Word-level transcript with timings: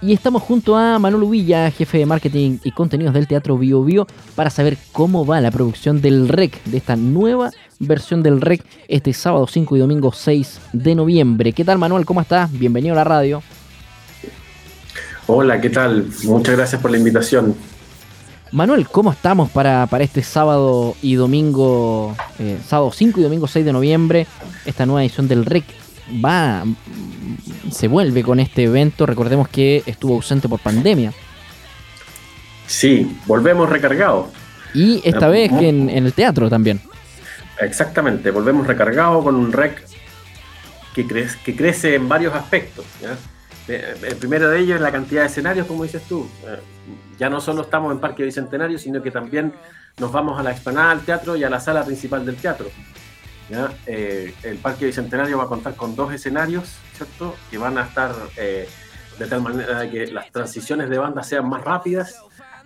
Y 0.00 0.12
estamos 0.12 0.44
junto 0.44 0.76
a 0.76 0.96
Manuel 1.00 1.28
Villa, 1.28 1.68
jefe 1.72 1.98
de 1.98 2.06
marketing 2.06 2.58
y 2.62 2.70
contenidos 2.70 3.14
del 3.14 3.26
Teatro 3.26 3.58
Bio 3.58 3.82
Bio, 3.82 4.06
para 4.36 4.48
saber 4.48 4.78
cómo 4.92 5.26
va 5.26 5.40
la 5.40 5.50
producción 5.50 6.00
del 6.00 6.28
REC, 6.28 6.62
de 6.64 6.76
esta 6.76 6.94
nueva 6.94 7.50
versión 7.80 8.22
del 8.22 8.40
REC, 8.40 8.64
este 8.86 9.12
sábado 9.12 9.48
5 9.48 9.76
y 9.76 9.80
domingo 9.80 10.12
6 10.12 10.60
de 10.72 10.94
noviembre. 10.94 11.52
¿Qué 11.52 11.64
tal 11.64 11.78
Manuel? 11.78 12.06
¿Cómo 12.06 12.20
estás? 12.20 12.52
Bienvenido 12.52 12.92
a 12.94 12.96
la 12.96 13.04
radio. 13.04 13.42
Hola, 15.26 15.60
¿qué 15.60 15.68
tal? 15.68 16.06
Muchas 16.22 16.56
gracias 16.56 16.80
por 16.80 16.92
la 16.92 16.98
invitación. 16.98 17.56
Manuel, 18.52 18.88
¿cómo 18.88 19.10
estamos 19.10 19.50
para, 19.50 19.84
para 19.86 20.04
este 20.04 20.22
sábado 20.22 20.94
y 21.02 21.16
domingo, 21.16 22.14
eh, 22.38 22.56
sábado 22.64 22.92
5 22.92 23.18
y 23.18 23.22
domingo 23.24 23.48
6 23.48 23.64
de 23.64 23.72
noviembre, 23.72 24.26
esta 24.64 24.86
nueva 24.86 25.02
edición 25.02 25.26
del 25.26 25.44
REC? 25.44 25.64
Va, 26.24 26.64
se 27.70 27.88
vuelve 27.88 28.22
con 28.22 28.40
este 28.40 28.64
evento, 28.64 29.06
recordemos 29.06 29.48
que 29.48 29.82
estuvo 29.86 30.14
ausente 30.14 30.48
por 30.48 30.60
pandemia. 30.60 31.12
Sí, 32.66 33.18
volvemos 33.26 33.68
recargados. 33.68 34.28
Y 34.74 35.00
esta 35.04 35.28
vez 35.28 35.50
en, 35.52 35.88
en, 35.88 36.04
el 36.04 36.12
teatro 36.12 36.48
también. 36.50 36.80
Exactamente, 37.60 38.30
volvemos 38.30 38.66
recargados 38.66 39.24
con 39.24 39.34
un 39.34 39.52
REC 39.52 39.82
que, 40.94 41.06
crece, 41.06 41.38
que 41.44 41.56
crece 41.56 41.94
en 41.94 42.08
varios 42.08 42.34
aspectos. 42.34 42.84
El 43.66 44.16
primero 44.16 44.48
de 44.48 44.60
ellos 44.60 44.76
es 44.76 44.80
la 44.80 44.92
cantidad 44.92 45.22
de 45.22 45.26
escenarios, 45.28 45.66
como 45.66 45.84
dices 45.84 46.02
tú 46.08 46.26
ya 47.18 47.28
no 47.28 47.40
solo 47.40 47.62
estamos 47.62 47.92
en 47.92 47.98
Parque 47.98 48.24
Bicentenario, 48.24 48.78
sino 48.78 49.02
que 49.02 49.10
también 49.10 49.52
nos 49.98 50.12
vamos 50.12 50.38
a 50.38 50.42
la 50.42 50.52
explanada 50.52 50.94
del 50.94 51.04
teatro 51.04 51.36
y 51.36 51.44
a 51.44 51.50
la 51.50 51.60
sala 51.60 51.84
principal 51.84 52.24
del 52.24 52.36
teatro. 52.36 52.70
Eh, 53.86 54.34
el 54.42 54.58
Parque 54.58 54.86
Bicentenario 54.86 55.38
va 55.38 55.44
a 55.44 55.48
contar 55.48 55.74
con 55.74 55.96
dos 55.96 56.12
escenarios, 56.12 56.76
¿cierto? 56.94 57.34
Que 57.50 57.58
van 57.58 57.78
a 57.78 57.84
estar 57.84 58.14
eh, 58.36 58.68
de 59.18 59.26
tal 59.26 59.42
manera 59.42 59.90
que 59.90 60.06
las 60.08 60.30
transiciones 60.30 60.90
de 60.90 60.98
banda 60.98 61.22
sean 61.22 61.48
más 61.48 61.64
rápidas. 61.64 62.22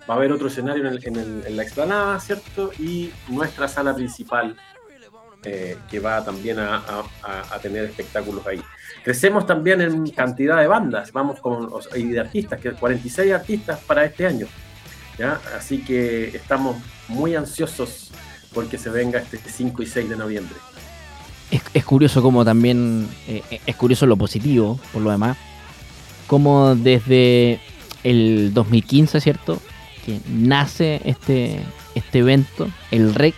Va 0.09 0.15
a 0.15 0.17
haber 0.17 0.33
otro 0.33 0.49
escenario 0.49 0.85
en, 0.89 1.57
la 1.57 1.63
explanada, 1.63 2.19
¿cierto? 2.19 2.73
Y 2.79 3.13
nuestra 3.29 3.69
sala 3.69 3.95
principal, 3.95 4.57
eh, 5.45 5.79
que 5.89 6.01
va 6.01 6.25
también 6.25 6.59
a, 6.59 6.83
tener 7.63 7.85
espectáculos 7.85 8.45
ahí. 8.49 8.61
Crecemos 9.05 9.47
también 9.47 9.81
en 9.81 10.11
cantidad 10.11 10.59
de 10.59 10.67
bandas, 10.67 11.13
vamos 11.13 11.39
con, 11.39 11.71
y 11.95 12.09
de 12.09 12.21
artistas, 12.21 12.59
que 12.59 12.73
46 12.73 13.33
artistas 13.33 13.79
para 13.81 14.05
este 14.05 14.27
año. 14.27 14.49
¿ya? 15.17 15.41
Así 15.57 15.85
que 15.85 16.37
estamos 16.37 16.77
muy 17.07 17.37
ansiosos 17.37 18.11
porque 18.53 18.79
se 18.79 18.91
venga 18.91 19.21
este 19.21 19.39
5 19.39 19.83
y 19.83 19.87
6 19.87 20.09
de 20.11 20.17
noviembre. 20.17 20.57
Es, 21.75 21.85
curioso 21.85 22.23
como 22.23 22.45
también, 22.45 23.07
eh, 23.29 23.43
es 23.67 23.77
curioso 23.77 24.07
lo 24.07 24.17
positivo, 24.17 24.81
por 24.93 25.03
lo 25.03 25.11
demás, 25.11 25.37
como 26.27 26.75
desde 26.75 27.61
el 28.05 28.55
2015, 28.55 29.21
¿cierto? 29.21 29.61
Que 30.07 30.19
nace 30.31 31.03
este, 31.05 31.61
este 31.95 32.21
evento, 32.21 32.69
el 32.91 33.15
REC, 33.15 33.35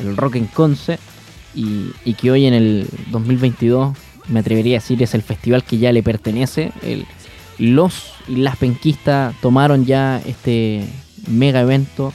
el 0.00 0.16
Rock 0.18 0.36
en 0.36 0.46
Conce, 0.46 0.98
y, 1.54 1.92
y 2.04 2.14
que 2.14 2.30
hoy 2.30 2.44
en 2.44 2.54
el 2.54 2.86
2022 3.10 3.96
me 4.28 4.40
atrevería 4.40 4.76
a 4.76 4.80
decir, 4.80 5.02
es 5.02 5.14
el 5.14 5.22
festival 5.22 5.64
que 5.64 5.78
ya 5.78 5.92
le 5.92 6.02
pertenece. 6.02 6.72
El, 6.82 7.06
los 7.58 8.12
y 8.28 8.36
las 8.36 8.56
penquistas 8.56 9.34
tomaron 9.40 9.84
ya 9.84 10.20
este 10.24 10.84
mega 11.28 11.60
evento 11.60 12.12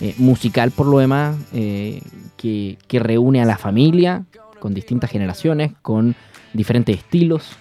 eh, 0.00 0.14
musical 0.16 0.70
por 0.70 0.86
lo 0.86 0.98
demás, 0.98 1.36
eh, 1.52 2.00
que, 2.36 2.78
reúne 2.90 3.42
a 3.42 3.44
la 3.44 3.58
familia 3.58 4.24
con 4.60 4.74
distintas 4.74 5.10
generaciones, 5.10 5.72
con 5.82 6.14
diferentes 6.52 6.98
estilos, 6.98 7.56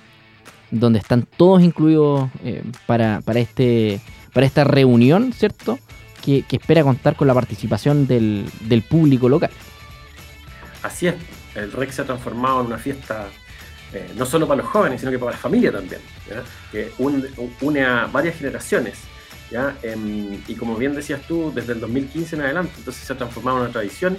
donde 0.70 1.00
están 1.00 1.24
todos 1.24 1.64
incluidos 1.64 2.30
eh, 2.44 2.64
para, 2.86 3.22
este, 3.36 4.00
para 4.34 4.46
esta 4.46 4.64
reunión, 4.64 5.34
¿cierto? 5.34 5.80
Que, 6.24 6.46
espera 6.52 6.84
contar 6.84 7.16
con 7.16 7.28
la 7.28 7.34
participación 7.34 8.06
del, 8.06 8.46
del 8.62 8.84
público 8.84 9.28
local. 9.30 9.50
Así 10.84 11.08
es, 11.08 11.16
el 11.56 11.72
REC 11.72 11.92
se 11.92 12.02
ha 12.04 12.06
transformado 12.06 12.62
en 12.62 12.68
una 12.68 12.78
fiesta 12.78 13.28
eh, 13.92 14.12
no 14.16 14.26
solo 14.26 14.48
para 14.48 14.62
los 14.62 14.72
jóvenes, 14.72 15.00
sino 15.00 15.12
que 15.12 15.18
para 15.18 15.32
la 15.32 15.38
familia 15.38 15.72
también, 15.72 16.00
que 16.72 16.92
une, 17.00 17.84
a 17.84 18.06
varias 18.06 18.36
generaciones. 18.36 19.00
Em, 19.82 20.40
y 20.48 20.54
como 20.56 20.76
bien 20.76 20.94
decías 20.94 21.22
tú, 21.28 21.52
desde 21.54 21.74
el 21.74 21.80
2015 21.80 22.36
en 22.36 22.42
adelante, 22.44 22.74
entonces 22.78 23.04
se 23.04 23.14
ha 23.14 23.18
transformado 23.18 23.58
en 23.58 23.64
una 23.64 23.72
tradición. 23.72 24.18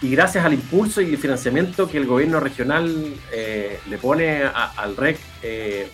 Y 0.00 0.10
gracias 0.10 0.44
al 0.44 0.54
impulso 0.54 1.00
y 1.00 1.10
el 1.10 1.18
financiamiento 1.18 1.88
que 1.88 1.98
el 1.98 2.06
gobierno 2.06 2.38
regional 2.38 3.14
eh, 3.32 3.80
le 3.88 3.98
pone 3.98 4.42
al 4.44 4.96
REC, 4.96 5.18
eh, 5.42 5.88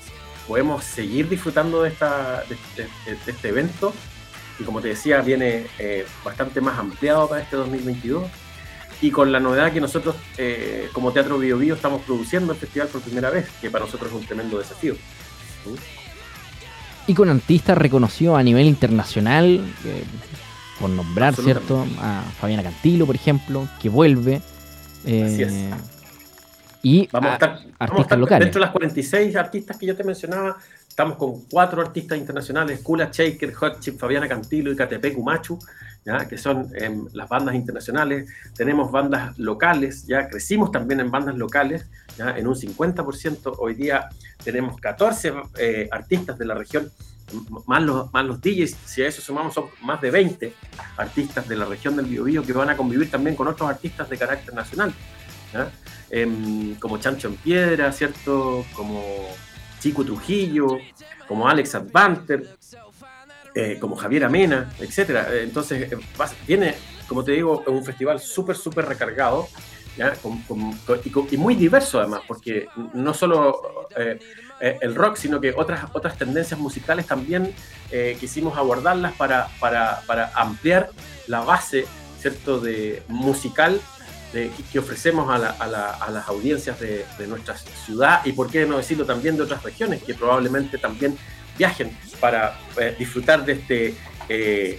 podemos 0.46 0.84
seguir 0.84 1.28
disfrutando 1.28 1.82
de, 1.82 1.88
esta, 1.88 2.44
de, 2.44 2.86
este 3.26 3.48
evento. 3.48 3.94
Y 4.58 4.64
como 4.64 4.80
te 4.80 4.88
decía, 4.88 5.20
viene 5.20 5.66
bastante 6.22 6.60
más 6.60 6.78
ampliado 6.78 7.28
para 7.28 7.42
este 7.42 7.56
2022 7.56 8.24
y 9.00 9.10
con 9.10 9.30
la 9.32 9.40
novedad 9.40 9.72
que 9.72 9.80
nosotros 9.82 10.16
eh, 10.38 10.88
como 10.92 11.12
Teatro 11.12 11.38
Bio 11.38 11.58
Bio 11.58 11.74
estamos 11.74 12.02
produciendo 12.02 12.52
el 12.52 12.58
festival 12.58 12.88
por 12.88 13.02
primera 13.02 13.28
vez, 13.28 13.48
que 13.60 13.70
para 13.70 13.84
nosotros 13.84 14.10
es 14.10 14.16
un 14.16 14.26
tremendo 14.26 14.58
desafío. 14.58 14.96
Y 17.06 17.14
con 17.14 17.28
artistas 17.28 17.76
reconocidos 17.76 18.38
a 18.38 18.42
nivel 18.42 18.66
internacional, 18.66 19.60
eh, 19.84 20.04
por 20.80 20.90
nombrar, 20.90 21.34
¿cierto? 21.34 21.86
A 21.98 22.22
Fabiana 22.38 22.62
Cantilo, 22.62 23.06
por 23.06 23.14
ejemplo, 23.14 23.68
que 23.80 23.88
vuelve. 23.88 24.42
Eh, 25.04 25.24
Así 25.24 25.42
es. 25.42 25.52
Y 26.82 27.08
vamos 27.10 27.30
a 27.30 27.34
estar, 27.34 27.60
artistas 27.78 28.18
locales. 28.18 28.44
Dentro 28.44 28.60
de 28.60 28.66
las 28.66 28.72
46 28.72 29.36
artistas 29.36 29.78
que 29.78 29.86
yo 29.86 29.96
te 29.96 30.04
mencionaba, 30.04 30.58
estamos 30.86 31.16
con 31.16 31.42
cuatro 31.50 31.80
artistas 31.80 32.18
internacionales, 32.18 32.80
Kula 32.82 33.08
Shaker, 33.10 33.54
Hot 33.54 33.80
Chip, 33.80 33.98
Fabiana 33.98 34.28
Cantilo 34.28 34.70
y 34.70 34.76
KTP 34.76 35.14
Kumachu, 35.14 35.58
que 36.28 36.36
son 36.36 36.68
em, 36.74 37.06
las 37.14 37.28
bandas 37.28 37.54
internacionales. 37.54 38.28
Tenemos 38.54 38.92
bandas 38.92 39.38
locales, 39.38 40.06
ya 40.06 40.28
crecimos 40.28 40.70
también 40.70 41.00
en 41.00 41.10
bandas 41.10 41.36
locales, 41.36 41.86
¿ya? 42.18 42.36
en 42.36 42.46
un 42.46 42.54
50%. 42.54 43.54
Hoy 43.58 43.74
día 43.74 44.10
tenemos 44.44 44.78
14 44.78 45.32
eh, 45.58 45.88
artistas 45.90 46.38
de 46.38 46.44
la 46.44 46.54
región, 46.54 46.90
más 47.66 47.82
los, 47.82 48.12
más 48.12 48.24
los 48.24 48.40
DJs, 48.40 48.76
si 48.84 49.02
a 49.02 49.08
eso 49.08 49.20
sumamos 49.20 49.54
son 49.54 49.66
más 49.82 50.00
de 50.00 50.10
20 50.10 50.54
artistas 50.96 51.48
de 51.48 51.56
la 51.56 51.64
región 51.64 51.96
del 51.96 52.06
Biobío 52.06 52.42
que 52.42 52.52
van 52.52 52.70
a 52.70 52.76
convivir 52.76 53.10
también 53.10 53.36
con 53.36 53.48
otros 53.48 53.68
artistas 53.68 54.08
de 54.08 54.16
carácter 54.18 54.54
nacional, 54.54 54.92
em, 56.10 56.74
como 56.76 56.98
Chancho 56.98 57.28
en 57.28 57.36
Piedra, 57.36 57.92
¿cierto? 57.92 58.64
Como 58.74 59.02
Chico 59.80 60.04
Trujillo, 60.04 60.78
como 61.28 61.48
Alex 61.48 61.74
Advanter, 61.74 62.56
eh, 63.54 63.78
como 63.80 63.96
Javier 63.96 64.24
Amena, 64.24 64.72
etcétera. 64.80 65.28
Entonces, 65.32 65.92
eh, 65.92 65.98
viene, 66.46 66.74
como 67.06 67.22
te 67.22 67.32
digo, 67.32 67.62
un 67.66 67.84
festival 67.84 68.18
súper, 68.18 68.56
súper 68.56 68.86
recargado 68.86 69.48
y, 71.30 71.36
muy 71.36 71.54
diverso 71.54 72.00
además, 72.00 72.22
porque 72.26 72.66
no 72.94 73.14
solo 73.14 73.88
eh, 73.96 74.18
el 74.60 74.94
rock, 74.94 75.16
sino 75.16 75.40
que 75.40 75.52
otras, 75.56 75.86
otras 75.92 76.16
tendencias 76.16 76.58
musicales 76.58 77.06
también 77.06 77.54
quisimos 78.18 78.56
abordarlas 78.56 79.12
para, 79.14 79.48
para, 79.58 80.32
ampliar 80.34 80.90
la 81.26 81.40
base 81.40 81.86
¿cierto? 82.20 82.60
De, 82.60 83.02
musical 83.08 83.80
de, 84.32 84.50
que 84.72 84.78
ofrecemos 84.78 85.28
a, 85.28 85.50
a, 85.50 86.10
las 86.10 86.28
audiencias 86.28 86.80
de, 86.80 87.04
de 87.18 87.26
nuestra 87.26 87.56
ciudad 87.56 88.24
y, 88.24 88.32
por 88.32 88.50
qué 88.50 88.64
no 88.64 88.78
decirlo, 88.78 89.04
también 89.04 89.36
de 89.36 89.42
otras 89.42 89.62
regiones 89.62 90.02
que 90.02 90.14
probablemente 90.14 90.78
también 90.78 91.18
viajen 91.58 91.96
para 92.20 92.58
eh, 92.80 92.94
disfrutar 92.98 93.44
de 93.44 93.52
este 93.52 93.94
eh, 94.28 94.78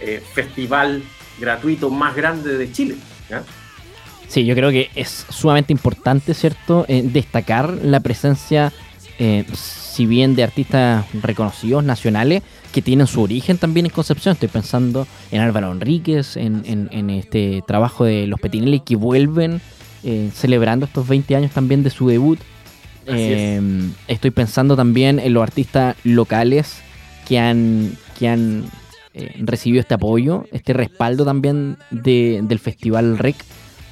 eh, 0.00 0.22
festival 0.32 1.02
gratuito 1.38 1.90
más 1.90 2.14
grande 2.14 2.56
de 2.56 2.72
Chile. 2.72 2.96
Sí, 4.28 4.44
yo 4.44 4.54
creo 4.54 4.70
que 4.70 4.90
es 4.94 5.26
sumamente 5.28 5.72
importante, 5.72 6.34
¿cierto?, 6.34 6.84
destacar 6.88 7.70
la 7.70 8.00
presencia, 8.00 8.72
si 9.54 10.06
bien 10.06 10.34
de 10.34 10.42
artistas 10.42 11.06
reconocidos 11.22 11.84
nacionales, 11.84 12.42
que 12.72 12.82
tienen 12.82 13.06
su 13.06 13.22
origen 13.22 13.58
también 13.58 13.86
en 13.86 13.92
Concepción. 13.92 14.32
Estoy 14.32 14.48
pensando 14.48 15.06
en 15.30 15.40
Álvaro 15.40 15.70
Enríquez, 15.70 16.36
en, 16.36 17.10
este 17.10 17.62
trabajo 17.66 18.04
de 18.04 18.26
los 18.26 18.40
Petinelli 18.40 18.80
que 18.80 18.96
vuelven 18.96 19.60
celebrando 20.34 20.86
estos 20.86 21.06
20 21.06 21.36
años 21.36 21.52
también 21.52 21.82
de 21.82 21.90
su 21.90 22.08
debut 22.08 22.38
Em, 23.06 23.92
estoy 24.08 24.30
pensando 24.30 24.76
también 24.76 25.18
en 25.18 25.34
los 25.34 25.42
artistas 25.42 25.96
locales 26.04 26.76
que 27.28 27.38
han, 27.38 27.96
que 28.18 28.28
han 28.28 28.64
eh, 29.12 29.34
recibido 29.40 29.80
este 29.80 29.94
apoyo, 29.94 30.44
este 30.52 30.72
respaldo 30.72 31.24
también 31.24 31.76
del 31.90 32.58
Festival 32.58 33.18
REC 33.18 33.36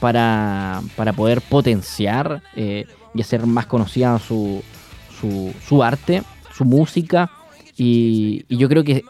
para, 0.01 0.83
poder 1.17 1.43
potenciar 1.43 2.43
eh, 2.57 2.87
y 3.15 3.21
hacer 3.21 3.47
más 3.47 3.67
conocida 3.67 4.19
su, 4.19 4.63
su, 5.67 5.83
arte, 5.83 6.23
su 6.55 6.65
música. 6.65 7.31
Y, 7.77 8.45
yo 8.49 8.69
creo 8.69 8.85
que 8.85 9.05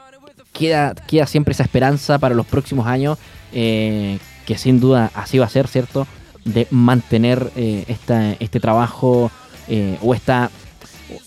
queda, 0.52 0.94
queda 0.94 1.26
siempre 1.26 1.52
esa 1.52 1.64
esperanza 1.64 2.18
para 2.18 2.34
los 2.34 2.46
próximos 2.46 2.86
años, 2.86 3.18
eh, 3.52 4.18
que 4.46 4.58
sin 4.58 4.80
duda 4.80 5.10
así 5.14 5.38
va 5.38 5.46
a 5.46 5.50
ser, 5.50 5.68
¿cierto? 5.68 6.06
De 6.44 6.66
mantener 6.70 7.50
este 7.56 8.60
trabajo 8.60 9.30
eh, 9.68 9.98
o 10.02 10.14
está, 10.14 10.50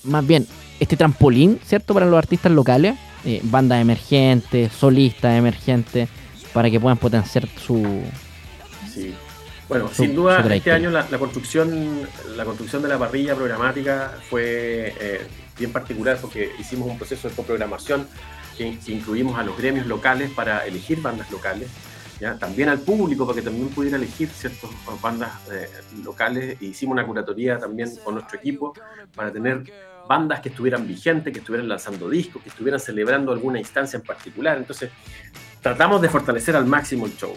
más 0.03 0.25
bien, 0.25 0.47
este 0.79 0.97
trampolín, 0.97 1.59
¿cierto? 1.65 1.93
Para 1.93 2.05
los 2.05 2.17
artistas 2.17 2.51
locales, 2.51 2.95
eh, 3.23 3.39
bandas 3.43 3.81
emergentes, 3.81 4.71
solistas 4.73 5.37
emergentes, 5.37 6.09
para 6.53 6.69
que 6.69 6.79
puedan 6.79 6.97
potenciar 6.97 7.47
su... 7.47 7.83
Bueno, 9.67 9.89
sin 9.91 10.15
duda, 10.15 10.45
este 10.53 10.71
año 10.71 10.91
la, 10.91 11.05
construcción, 11.17 12.07
la 12.35 12.45
construcción 12.45 12.81
de 12.83 12.89
la 12.89 12.99
parrilla 12.99 13.35
programática 13.35 14.13
fue 14.29 14.93
eh, 14.99 15.27
bien 15.57 15.71
particular 15.71 16.17
porque 16.21 16.51
hicimos 16.59 16.87
un 16.87 16.97
proceso 16.97 17.27
de 17.27 17.33
coprogramación 17.33 18.07
que, 18.57 18.77
que 18.77 18.91
incluimos 18.91 19.39
a 19.39 19.43
los 19.43 19.57
gremios 19.57 19.87
locales 19.87 20.29
para 20.31 20.65
elegir 20.65 21.01
bandas 21.01 21.31
locales 21.31 21.69
también 22.39 22.69
al 22.69 22.79
público 22.79 23.25
para 23.25 23.35
que 23.35 23.41
también 23.41 23.69
pudiera 23.69 23.97
elegir 23.97 24.29
ciertas 24.29 24.69
bandas 25.01 25.31
eh, 25.51 25.69
locales. 26.03 26.57
E 26.61 26.65
hicimos 26.65 26.93
una 26.93 27.05
curatoría 27.05 27.59
también 27.59 27.95
con 28.03 28.15
nuestro 28.15 28.39
equipo 28.39 28.73
para 29.15 29.31
tener 29.31 29.63
bandas 30.07 30.39
que 30.39 30.49
estuvieran 30.49 30.87
vigentes, 30.87 31.33
que 31.33 31.39
estuvieran 31.39 31.67
lanzando 31.67 32.09
discos, 32.09 32.41
que 32.41 32.49
estuvieran 32.49 32.79
celebrando 32.79 33.31
alguna 33.31 33.59
instancia 33.59 33.97
en 33.97 34.03
particular. 34.03 34.57
Entonces, 34.57 34.91
tratamos 35.61 36.01
de 36.01 36.09
fortalecer 36.09 36.55
al 36.55 36.65
máximo 36.65 37.05
el 37.05 37.15
show. 37.17 37.33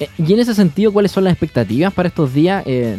Eh, 0.00 0.08
y 0.18 0.32
en 0.32 0.40
ese 0.40 0.54
sentido, 0.54 0.92
¿cuáles 0.92 1.12
son 1.12 1.24
las 1.24 1.32
expectativas 1.32 1.92
para 1.92 2.08
estos 2.08 2.32
días? 2.32 2.62
Eh, 2.66 2.96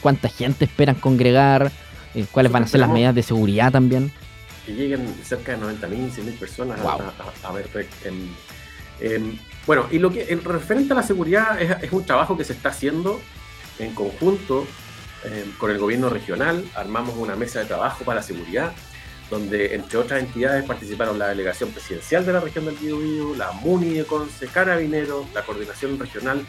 ¿Cuánta 0.00 0.28
gente 0.28 0.64
esperan 0.64 0.96
congregar? 0.96 1.70
¿Cuáles 2.32 2.50
van 2.50 2.64
a 2.64 2.66
ser 2.66 2.80
las 2.80 2.88
medidas 2.88 3.14
de 3.14 3.22
seguridad 3.22 3.70
también? 3.70 4.10
Que 4.66 4.74
lleguen 4.74 5.06
cerca 5.22 5.52
de 5.52 5.58
90.000, 5.58 6.10
100.000 6.10 6.38
personas 6.38 6.80
a, 6.80 7.52
ver 7.52 7.68
Em, 9.00 9.38
bueno, 9.66 9.86
y 9.90 9.98
lo 9.98 10.10
que 10.12 10.26
en 10.30 10.42
referente 10.44 10.92
a 10.92 10.96
la 10.96 11.02
seguridad 11.02 11.60
es, 11.60 11.92
un 11.92 12.04
trabajo 12.04 12.36
que 12.36 12.44
se 12.44 12.52
está 12.52 12.70
haciendo 12.70 13.20
en 13.78 13.94
conjunto 13.94 14.66
con 15.58 15.70
el 15.70 15.78
gobierno 15.78 16.08
regional. 16.08 16.64
Armamos 16.74 17.14
una 17.16 17.36
mesa 17.36 17.60
de 17.60 17.66
trabajo 17.66 18.04
para 18.04 18.20
la 18.20 18.22
seguridad, 18.26 18.72
donde 19.30 19.74
entre 19.74 19.96
otras 19.96 20.20
entidades 20.20 20.64
participaron 20.64 21.18
la 21.18 21.28
delegación 21.28 21.70
presidencial 21.70 22.26
de 22.26 22.32
la 22.32 22.40
región 22.40 22.64
del 22.64 22.74
Biobío, 22.74 23.34
la 23.36 23.52
MUNI 23.52 23.94
de 23.94 24.04
Conce, 24.04 24.48
Carabineros, 24.48 25.26
la 25.32 25.42
coordinación 25.42 25.98
regional 25.98 26.44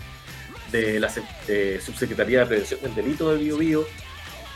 de 0.72 1.00
la 1.00 1.10
Subsecretaría 1.10 2.39
de 2.39 2.45
Prevención 2.48 2.81
del 2.81 2.95
Delito 2.95 3.30
del 3.30 3.44
Biobío. 3.44 3.86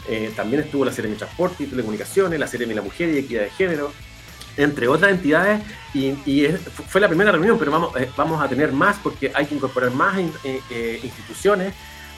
Eh, 0.10 0.31
también 0.36 0.63
estuvo 0.63 0.86
la 0.86 0.92
de 0.92 1.16
Transporte 1.16 1.63
y 1.63 1.68
Telecomunicaciones, 1.68 2.39
la 2.39 2.48
de 2.48 2.75
La 2.75 2.81
Mujer 2.81 3.10
y 3.10 3.19
Equidad 3.19 3.44
de 3.44 3.50
Género, 3.51 3.92
entre 4.57 4.88
otras 4.88 5.12
entidades, 5.12 5.62
y, 5.94 6.13
fue 6.88 7.01
la 7.01 7.07
primera 7.07 7.31
reunión, 7.31 7.57
pero 7.60 7.71
vamos, 7.71 7.95
eh, 7.98 8.10
vamos 8.16 8.42
a 8.42 8.48
tener 8.48 8.71
más 8.71 8.98
porque 9.01 9.31
hay 9.33 9.45
que 9.45 9.56
incorporar 9.56 9.92
más 9.92 10.18
eh, 10.18 10.62
eh, 10.71 11.00
instituciones 11.04 11.74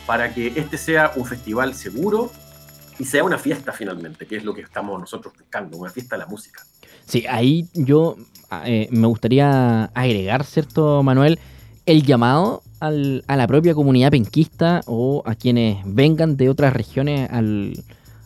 para 0.06 0.34
que 0.34 0.54
este 0.56 0.78
sea 0.78 1.12
un 1.16 1.26
festival 1.26 1.74
seguro 1.74 2.32
y 3.00 3.06
sea 3.06 3.24
una 3.24 3.38
fiesta 3.38 3.72
finalmente, 3.72 4.26
que 4.26 4.38
es 4.38 4.44
lo 4.44 4.54
que 4.54 4.62
estamos 4.62 5.00
nosotros 5.00 5.34
buscando, 5.38 5.78
una 5.78 5.92
fiesta 5.92 6.16
de 6.16 6.20
la 6.20 6.28
música. 6.28 6.64
Sí, 7.06 7.26
ahí 7.28 7.68
yo 7.74 8.18
me 8.90 9.08
gustaría 9.08 9.86
agregar, 9.86 10.44
¿cierto, 10.44 11.04
Manuel? 11.04 11.40
El 11.86 12.04
llamado 12.04 12.64
al, 12.80 13.24
a 13.28 13.36
la 13.38 13.48
propia 13.48 13.74
comunidad 13.74 14.12
penquista 14.12 14.82
o 14.88 15.24
a 15.26 15.36
quienes 15.36 15.78
vengan 15.86 16.38
de 16.38 16.50
otras 16.50 16.74
regiones 16.74 17.30
al, 17.32 17.84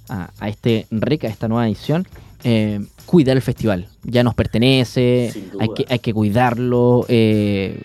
a, 0.10 0.30
a 0.40 0.50
este 0.50 0.88
REC, 0.90 1.26
a 1.26 1.28
esta 1.28 1.48
nueva 1.48 1.68
edición, 1.68 2.08
eh, 2.44 2.80
cuidar 3.06 3.38
el 3.38 3.42
festival. 3.42 3.88
Ya 4.04 4.24
nos 4.24 4.34
pertenece, 4.34 5.34
hay 5.60 5.70
que, 5.76 5.86
hay 5.88 6.00
que 6.00 6.14
cuidarlo, 6.14 7.06
eh, 7.08 7.84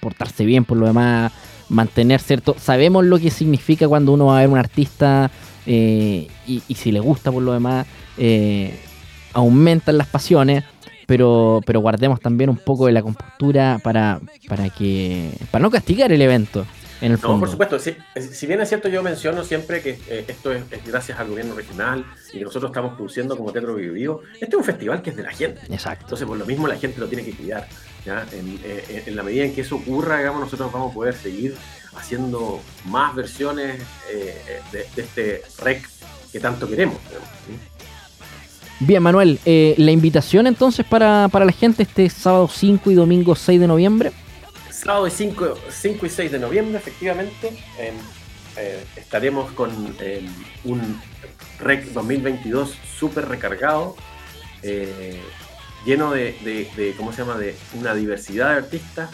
portarse 0.00 0.44
bien 0.44 0.64
por 0.64 0.76
lo 0.76 0.86
demás, 0.86 1.32
mantener 1.68 2.20
cierto... 2.20 2.54
Sabemos 2.58 3.04
lo 3.04 3.18
que 3.18 3.30
significa 3.30 3.88
cuando 3.88 4.12
uno 4.12 4.26
va 4.26 4.38
a 4.38 4.40
ver 4.40 4.50
un 4.50 4.58
artista 4.58 5.30
eh, 5.66 6.28
y, 6.46 6.60
si 6.74 6.92
le 6.92 7.00
gusta 7.00 7.32
por 7.32 7.42
lo 7.42 7.52
demás, 7.52 7.86
aumentan 9.32 9.98
las 9.98 10.08
pasiones. 10.08 10.64
Pero, 11.06 11.60
pero 11.64 11.78
guardemos 11.78 12.18
también 12.18 12.50
un 12.50 12.56
poco 12.56 12.86
de 12.86 12.92
la 12.92 13.00
compostura 13.00 13.78
para, 13.80 14.18
para 14.48 14.70
que 14.70 15.30
para 15.52 15.62
no 15.62 15.70
castigar 15.70 16.10
el 16.10 16.20
evento 16.20 16.66
no, 17.00 17.18
por 17.38 17.50
supuesto. 17.50 17.78
Si, 17.78 17.96
si, 18.32 18.46
bien 18.46 18.60
es 18.60 18.68
cierto, 18.68 18.88
yo 18.88 19.02
menciono 19.02 19.44
siempre 19.44 19.82
que 19.82 19.98
eh, 20.08 20.24
esto 20.28 20.52
es, 20.52 20.64
gracias 20.84 21.18
al 21.18 21.28
gobierno 21.28 21.54
regional 21.54 22.04
y 22.32 22.38
que 22.38 22.44
nosotros 22.44 22.70
estamos 22.70 22.94
produciendo 22.94 23.36
como 23.36 23.52
Teatro 23.52 23.74
Vivo 23.74 24.22
Este 24.34 24.46
es 24.46 24.54
un 24.54 24.64
festival 24.64 25.02
que 25.02 25.10
es 25.10 25.16
de 25.16 25.22
la 25.22 25.30
gente. 25.30 25.60
Exacto. 25.68 26.04
Entonces, 26.06 26.26
por 26.26 26.38
lo 26.38 26.46
mismo, 26.46 26.66
la 26.66 26.76
gente 26.76 26.98
lo 26.98 27.06
tiene 27.06 27.24
que 27.24 27.32
cuidar. 27.32 27.68
¿ya? 28.04 28.26
En, 28.32 28.58
eh, 28.64 29.04
la 29.08 29.22
medida 29.22 29.44
en 29.44 29.54
que 29.54 29.60
eso 29.60 29.76
ocurra, 29.76 30.18
digamos, 30.18 30.40
nosotros 30.40 30.72
vamos 30.72 30.92
a 30.92 30.94
poder 30.94 31.14
seguir 31.14 31.54
haciendo 31.96 32.60
más 32.84 33.14
versiones 33.14 33.82
eh, 34.10 34.60
de, 34.72 34.86
este 34.96 35.42
rec 35.58 35.88
que 36.32 36.40
tanto 36.40 36.68
queremos. 36.68 36.98
Bien, 38.80 39.02
Manuel, 39.02 39.40
la 39.44 39.90
invitación 39.90 40.46
entonces 40.46 40.84
para, 40.84 41.28
para 41.32 41.46
la 41.46 41.52
gente 41.52 41.82
este 41.82 42.10
sábado 42.10 42.48
5 42.52 42.90
y 42.90 42.94
domingo 42.94 43.34
6 43.34 43.60
de 43.60 43.66
noviembre 43.66 44.12
sábado 44.86 45.08
5, 45.10 45.58
5 45.68 46.06
y 46.06 46.10
6 46.10 46.32
de 46.32 46.38
noviembre, 46.38 46.78
efectivamente, 46.78 47.50
eh, 47.78 48.84
estaremos 48.96 49.50
con 49.52 49.70
un 50.64 51.00
REC 51.58 51.86
2022 51.92 52.76
súper 52.98 53.28
recargado, 53.28 53.96
eh, 54.62 55.20
lleno 55.84 56.12
de, 56.12 56.94
¿cómo 56.96 57.12
se 57.12 57.18
llama?, 57.22 57.36
de 57.36 57.56
una 57.74 57.94
diversidad 57.94 58.50
de 58.50 58.56
artistas, 58.56 59.10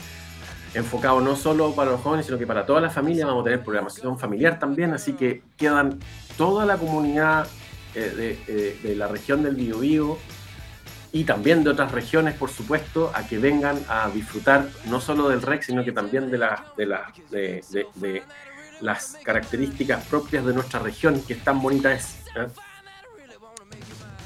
enfocado 0.75 1.21
no 1.21 1.37
solo 1.37 1.75
para 1.75 1.91
los 1.93 2.01
jóvenes, 2.01 2.27
sino 2.27 2.39
que 2.39 2.47
para 2.47 2.65
toda 2.67 2.81
la 2.81 2.91
familia. 2.91 3.27
Vamos 3.27 3.43
a 3.43 3.45
tener 3.45 3.63
programación 3.63 4.19
familiar 4.19 4.59
también, 4.59 4.93
así 4.93 5.13
que 5.15 5.43
quedan 5.57 5.99
toda 6.37 6.65
la 6.65 6.77
comunidad 6.77 7.47
eh, 7.95 8.79
de, 8.83 8.95
la 8.95 9.09
región 9.09 9.43
del 9.43 9.57
Biobío 9.57 10.19
y 11.13 11.25
también 11.25 11.63
de 11.63 11.71
otras 11.71 11.93
regiones, 11.93 12.35
por 12.35 12.49
supuesto, 12.51 13.13
a 13.15 13.27
que 13.27 13.39
vengan 13.39 13.79
a 13.89 14.09
disfrutar 14.09 14.67
no 14.87 15.01
solo 15.01 15.29
del 15.29 15.43
REC, 15.43 15.63
sino 15.63 15.85
que 15.85 15.93
también 15.93 16.31
de, 16.31 16.39
la, 16.39 16.65
de, 16.77 16.87
la, 16.87 17.13
de, 17.31 17.63
de, 17.97 18.23
las 18.81 19.19
características 19.23 20.07
propias 20.07 20.45
de 20.45 20.55
nuestra 20.55 20.81
región, 20.81 21.21
que 21.23 21.35
tan 21.35 21.61
bonita 21.61 21.93
es. 21.93 22.17
¿eh? 22.35 22.49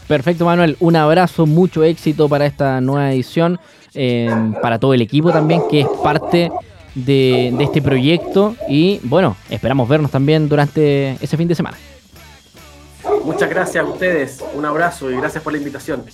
Perfecto, 0.08 0.44
Manuel. 0.44 0.76
Un 0.81 0.97
abrazo, 0.97 1.47
mucho 1.47 1.82
éxito 1.82 2.29
para 2.29 2.47
esta 2.47 2.81
nueva 2.81 3.12
edición, 3.12 3.58
eh, 3.94 4.31
para 4.62 4.79
todo 4.79 4.94
el 4.94 5.03
equipo 5.03 5.32
también, 5.32 5.62
que 5.69 5.81
es 5.81 5.88
parte 6.03 6.50
de, 6.94 7.53
de 7.56 7.64
este 7.64 7.82
proyecto. 7.82 8.55
Y 8.69 9.00
bueno, 9.03 9.37
esperamos 9.50 9.88
vernos 9.88 10.11
también 10.11 10.49
durante 10.49 11.12
ese 11.20 11.37
fin 11.37 11.49
de 11.49 11.55
semana. 11.55 11.76
Muchas 13.25 13.50
gracias 13.50 13.85
a 13.85 13.88
ustedes, 13.88 14.44
un 14.55 14.64
abrazo 14.64 15.11
y 15.11 15.17
gracias 15.17 15.43
por 15.43 15.53
la 15.53 15.58
invitación. 15.58 16.05